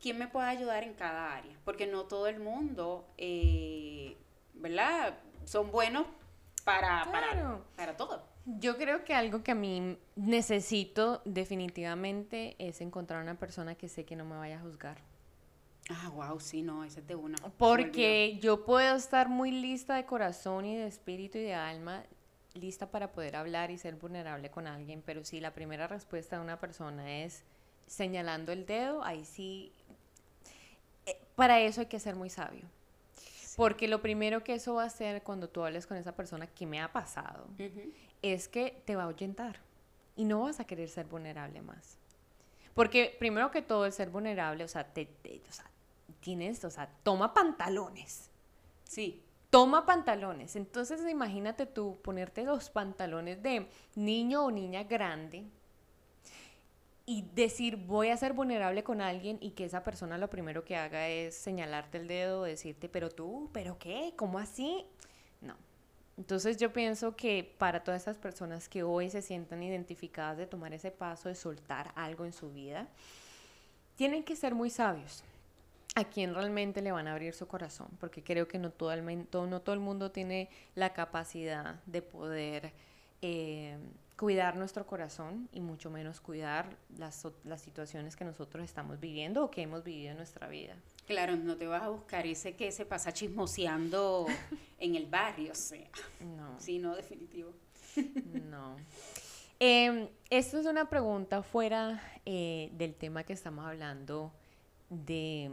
[0.00, 4.16] quién me puede ayudar en cada área, porque no todo el mundo, eh,
[4.54, 5.18] ¿verdad?
[5.44, 6.06] Son buenos
[6.70, 8.22] para, para, para todo.
[8.46, 14.04] Yo creo que algo que a mí necesito definitivamente es encontrar una persona que sé
[14.04, 14.98] que no me vaya a juzgar.
[15.90, 17.36] Ah, wow, sí, no, ese es de una.
[17.58, 22.04] Porque yo puedo estar muy lista de corazón y de espíritu y de alma,
[22.54, 26.42] lista para poder hablar y ser vulnerable con alguien, pero si la primera respuesta de
[26.42, 27.42] una persona es
[27.86, 29.72] señalando el dedo, ahí sí,
[31.06, 32.64] eh, para eso hay que ser muy sabio.
[33.56, 36.66] Porque lo primero que eso va a hacer cuando tú hables con esa persona que
[36.66, 37.46] me ha pasado
[38.22, 39.60] es que te va a ahuyentar
[40.16, 41.98] y no vas a querer ser vulnerable más.
[42.74, 45.08] Porque primero que todo, el ser vulnerable, o sea, te,
[45.48, 45.70] o sea,
[46.20, 48.30] tienes, o sea, toma pantalones.
[48.84, 49.22] Sí.
[49.50, 50.54] Toma pantalones.
[50.54, 55.44] Entonces imagínate tú ponerte los pantalones de niño o niña grande
[57.10, 60.76] y decir voy a ser vulnerable con alguien y que esa persona lo primero que
[60.76, 64.86] haga es señalarte el dedo, decirte, pero tú, pero qué, ¿cómo así?
[65.40, 65.56] No.
[66.16, 70.72] Entonces yo pienso que para todas esas personas que hoy se sientan identificadas de tomar
[70.72, 72.86] ese paso, de soltar algo en su vida,
[73.96, 75.24] tienen que ser muy sabios
[75.96, 79.04] a quién realmente le van a abrir su corazón, porque creo que no todo el,
[79.32, 82.72] no todo el mundo tiene la capacidad de poder
[83.20, 83.76] eh,
[84.20, 89.50] cuidar nuestro corazón y mucho menos cuidar las, las situaciones que nosotros estamos viviendo o
[89.50, 90.76] que hemos vivido en nuestra vida.
[91.06, 94.26] Claro, no te vas a buscar ese que se pasa chismoseando
[94.78, 95.88] en el barrio, o sea.
[96.20, 96.60] No.
[96.60, 97.54] Sí, no, definitivo.
[98.50, 98.76] No.
[99.58, 104.34] Em, esto es una pregunta fuera eh, del tema que estamos hablando
[104.90, 105.50] de,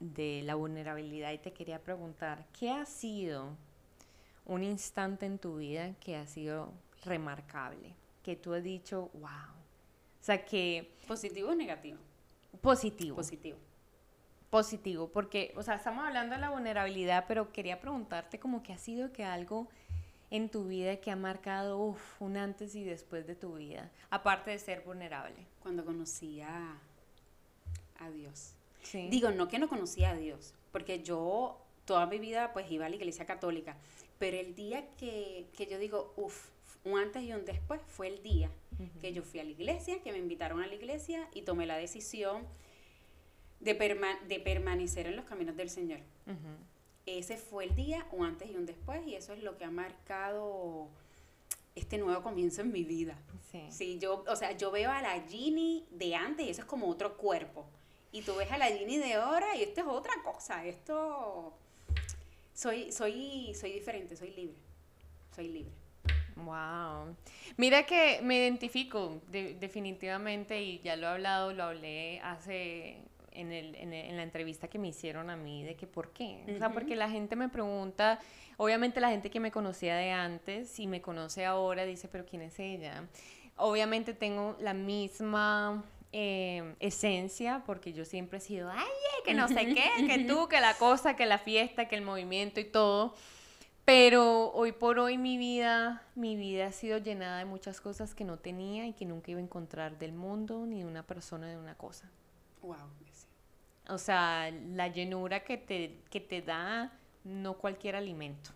[0.00, 3.50] de la vulnerabilidad y te quería preguntar, ¿qué ha sido
[4.46, 6.72] un instante en tu vida que ha sido
[7.04, 7.94] remarcable?
[8.22, 9.54] Que tú has dicho, wow.
[10.20, 10.92] O sea, que...
[11.06, 11.98] ¿Positivo o negativo?
[12.60, 13.16] Positivo.
[13.16, 13.58] Positivo.
[14.50, 18.78] Positivo, porque, o sea, estamos hablando de la vulnerabilidad, pero quería preguntarte como que ha
[18.78, 19.68] sido que algo
[20.30, 24.50] en tu vida que ha marcado uf, un antes y después de tu vida, aparte
[24.50, 25.46] de ser vulnerable.
[25.62, 26.78] Cuando conocí a,
[27.98, 28.54] a Dios.
[28.82, 29.08] Sí.
[29.10, 32.88] Digo, no que no conocía a Dios, porque yo toda mi vida pues iba a
[32.88, 33.76] la iglesia católica,
[34.18, 36.50] pero el día que, que yo digo, uff,
[36.86, 38.50] un antes y un después fue el día
[39.00, 41.76] que yo fui a la iglesia, que me invitaron a la iglesia y tomé la
[41.76, 42.46] decisión
[43.60, 46.00] de, perma- de permanecer en los caminos del Señor.
[47.06, 49.70] Ese fue el día, un antes y un después, y eso es lo que ha
[49.70, 50.88] marcado
[51.74, 53.16] este nuevo comienzo en mi vida.
[53.50, 53.62] Sí.
[53.70, 56.88] Sí, yo, o sea, yo veo a la Ginny de antes y eso es como
[56.88, 57.64] otro cuerpo.
[58.12, 60.66] Y tú ves a la Ginny de ahora y esto es otra cosa.
[60.66, 61.54] Esto
[62.54, 64.56] soy, soy, soy diferente, soy libre.
[65.34, 65.72] Soy libre.
[66.36, 67.16] Wow.
[67.56, 72.98] Mira que me identifico de- definitivamente y ya lo he hablado, lo hablé hace
[73.32, 76.12] en, el, en, el- en la entrevista que me hicieron a mí de que por
[76.12, 76.42] qué.
[76.54, 78.18] O sea, porque la gente me pregunta,
[78.58, 82.42] obviamente la gente que me conocía de antes y me conoce ahora dice, pero ¿quién
[82.42, 83.04] es ella?
[83.56, 89.48] Obviamente tengo la misma eh, esencia porque yo siempre he sido, ay, eh, que no
[89.48, 93.14] sé qué, que tú, que la cosa, que la fiesta, que el movimiento y todo.
[93.86, 98.24] Pero hoy por hoy mi vida, mi vida ha sido llenada de muchas cosas que
[98.24, 101.52] no tenía y que nunca iba a encontrar del mundo, ni de una persona, ni
[101.52, 102.10] de una cosa.
[102.62, 102.76] Wow.
[103.88, 108.50] O sea, la llenura que te, que te da no cualquier alimento.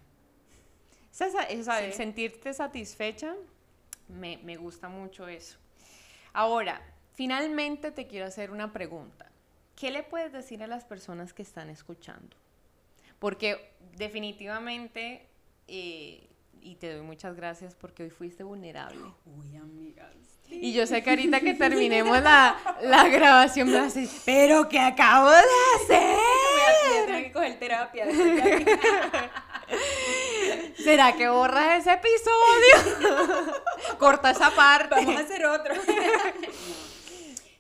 [1.13, 3.35] O sea, esa- o sea, el sentirte satisfecha,
[4.09, 5.59] me, me gusta mucho eso.
[6.33, 6.83] Ahora,
[7.15, 9.31] finalmente te quiero hacer una pregunta.
[9.77, 12.37] ¿Qué le puedes decir a las personas que están escuchando?
[13.21, 15.25] Porque definitivamente,
[15.69, 16.27] eh,
[16.61, 19.01] y te doy muchas gracias porque hoy fuiste vulnerable.
[19.27, 20.09] Uy, amigas.
[20.49, 24.69] Y yo sé que ahorita que terminemos la, la grabación me vas a decir, pero
[24.69, 25.37] ¿qué acabo de
[25.77, 26.17] hacer?
[26.17, 28.07] Voy a, voy a tener que coger terapia.
[30.83, 33.55] ¿Será que borras ese episodio?
[33.99, 34.95] Corta esa parte.
[34.97, 35.75] Vamos a hacer otro.
[35.75, 35.83] No.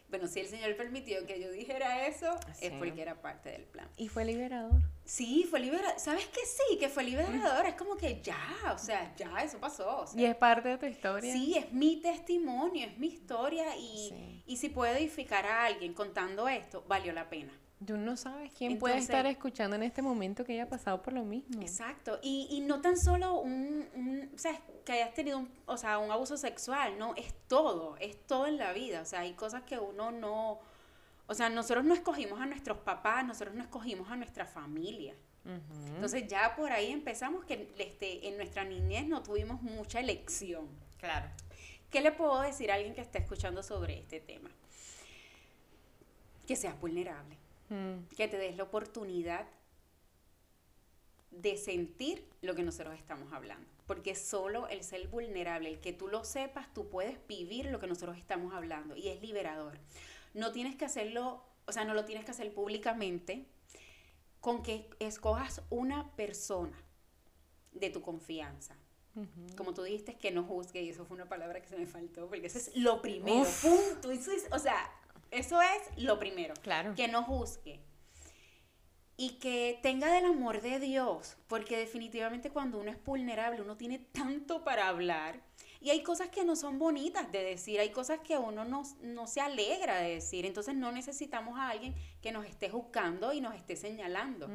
[0.08, 2.66] Bueno, si el Señor permitió que yo dijera eso, Sí.
[2.66, 3.88] es porque era parte del plan.
[3.96, 4.80] Y fue liberador.
[5.10, 5.98] Sí, fue liberador.
[5.98, 6.78] ¿Sabes que sí?
[6.78, 7.66] Que fue liberador.
[7.66, 8.38] Es como que ya,
[8.72, 10.02] o sea, ya, eso pasó.
[10.02, 11.32] o sea, Y es parte de tu historia.
[11.32, 14.42] Sí, es mi testimonio, es mi historia y, Sí.
[14.46, 17.52] y si puedo edificar a alguien contando esto, valió la pena.
[17.84, 21.12] Tú no sabes quién puede Entonces- estar escuchando en este momento que haya pasado por
[21.12, 21.60] lo mismo.
[21.60, 22.20] Exacto.
[22.22, 25.98] Y, y no tan solo un, un- o sea, que hayas tenido un, o sea,
[25.98, 29.00] un abuso sexual, no, es todo, es todo en la vida.
[29.00, 30.60] O sea, hay cosas que uno no,
[31.30, 35.14] o sea, nosotros no escogimos a nuestros papás, nosotros no escogimos a nuestra familia.
[35.94, 40.68] Entonces ya por ahí empezamos que este, en nuestra niñez no tuvimos mucha elección.
[40.98, 41.28] Claro.
[41.88, 44.50] ¿Qué le puedo decir a alguien que está escuchando sobre este tema?
[46.48, 47.36] Que seas vulnerable,
[47.70, 49.46] Mm, que te des la oportunidad
[51.30, 53.64] de sentir lo que nosotros estamos hablando.
[53.86, 57.86] Porque solo el ser vulnerable, el que tú lo sepas, tú puedes vivir lo que
[57.86, 59.78] nosotros estamos hablando y es liberador.
[60.34, 63.46] No tienes que hacerlo, o sea, no lo tienes que hacer públicamente,
[64.40, 66.76] con que escojas una persona
[67.72, 68.76] de tu confianza.
[69.56, 72.28] Como tú dijiste, que no juzgue, y eso fue una palabra que se me faltó,
[72.28, 73.62] porque eso es lo primero, Uf.
[73.62, 74.10] punto.
[74.10, 74.90] Eso es, o sea,
[75.30, 76.54] eso es lo primero.
[76.62, 76.94] Claro.
[76.94, 77.80] Que no juzgue.
[79.16, 83.98] Y que tenga del amor de Dios, porque definitivamente cuando uno es vulnerable, uno tiene
[83.98, 85.42] tanto para hablar.
[85.80, 89.26] Y hay cosas que no son bonitas de decir, hay cosas que uno no, no
[89.26, 90.44] se alegra de decir.
[90.44, 94.46] Entonces no necesitamos a alguien que nos esté juzgando y nos esté señalando.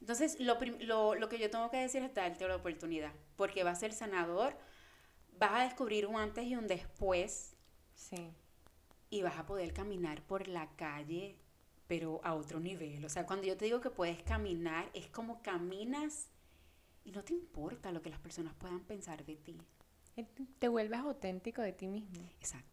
[0.00, 3.72] Entonces, lo, lo, lo que yo tengo que decir es darte la oportunidad, porque va
[3.72, 4.56] a ser sanador,
[5.38, 7.54] vas a descubrir un antes y un después,
[7.94, 8.30] Sí.
[9.10, 11.36] y vas a poder caminar por la calle,
[11.86, 13.04] pero a otro nivel.
[13.04, 16.28] O sea, cuando yo te digo que puedes caminar, es como caminas
[17.04, 19.58] y no te importa lo que las personas puedan pensar de ti.
[20.20, 20.26] Eh,
[20.58, 22.22] Te vuelves auténtico de ti mismo.
[22.38, 22.66] Exacto.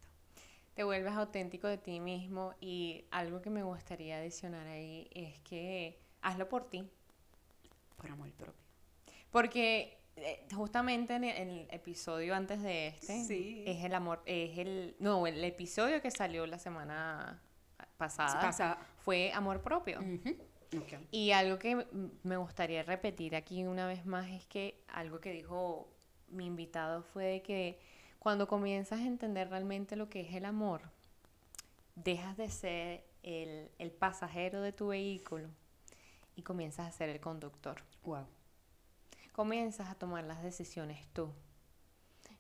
[0.74, 6.00] Te vuelves auténtico de ti mismo y algo que me gustaría adicionar ahí es que
[6.22, 6.88] hazlo por ti.
[7.96, 8.54] Por amor propio.
[9.32, 13.64] Porque eh, justamente en el, episodio antes de este Sí.
[13.66, 17.42] es el amor, es el no, el episodio que salió la semana
[17.98, 18.78] pasada Pasa.
[19.00, 20.00] fue amor propio.
[21.12, 21.88] Y algo que
[22.24, 25.90] me gustaría repetir aquí una vez más es que algo que dijo
[26.30, 27.80] mi invitado fue de que
[28.20, 30.82] Cuando comienzas a entender realmente lo que es el amor,
[31.96, 35.50] dejas de ser el, el pasajero de tu vehículo
[36.36, 37.84] y comienzas a ser el conductor.
[38.04, 38.26] Wow.
[39.32, 41.32] Comienzas a tomar las decisiones tú.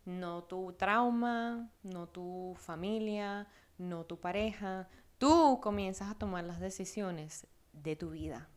[0.06, 4.88] No tu trauma, no tu familia, no tu pareja.
[5.18, 8.50] Tú comienzas a tomar las decisiones de tu vida.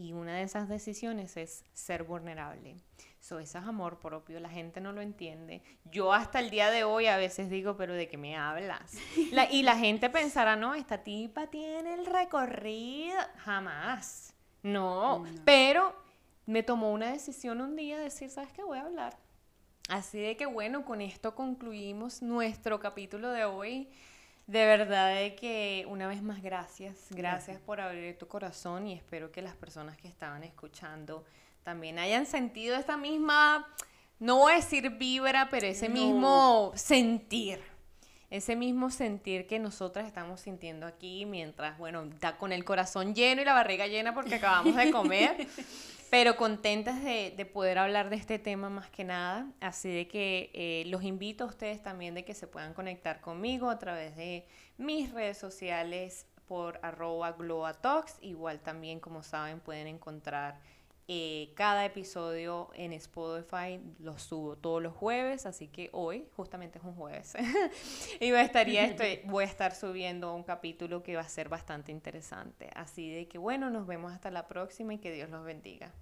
[0.00, 2.74] Y una de esas decisiones es ser vulnerable.
[3.20, 5.62] Eso, eso es amor propio, la gente no lo entiende.
[5.84, 8.94] Yo hasta el día de hoy a veces digo, pero ¿de qué me hablas?
[9.30, 13.18] La- y la gente pensará, no, esta tipa tiene el recorrido.
[13.44, 14.32] Jamás.
[14.62, 15.42] No, No.
[15.44, 15.94] pero
[16.46, 18.62] me tomó una decisión un día de decir, ¿sabes qué?
[18.62, 19.18] Voy a hablar.
[19.90, 23.90] Así de que bueno, con esto concluimos nuestro capítulo de hoy.
[24.50, 27.60] De verdad de que una vez más gracias, gracias.
[27.60, 31.24] Por abrir tu corazón y espero que las personas que estaban escuchando
[31.62, 33.68] también hayan sentido esta misma,
[34.18, 35.94] no voy a decir vibra, pero ese No.
[35.94, 37.60] mismo sentir,
[38.28, 43.42] ese mismo sentir que nosotras estamos sintiendo aquí mientras, bueno, está con el corazón lleno
[43.42, 45.46] y la barriga llena porque acabamos de comer,
[46.10, 49.46] pero contentas de, de poder hablar de este tema más que nada.
[49.60, 53.70] Así de que eh, los invito a ustedes también de que se puedan conectar conmigo
[53.70, 54.44] a través de
[54.76, 58.16] mis redes sociales por arroba gloatox.
[58.22, 60.58] Igual también, como saben, pueden encontrar
[61.12, 63.80] eh, cada episodio en Spotify.
[63.98, 67.34] Los subo todos los jueves, así que hoy justamente es un jueves.
[68.20, 72.70] y estaría estoy, voy a estar subiendo un capítulo que va a ser bastante interesante.
[72.76, 75.92] Así de que bueno, nos vemos hasta la próxima y que Dios los bendiga.